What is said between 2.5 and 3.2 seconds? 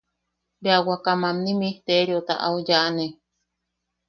yaʼane.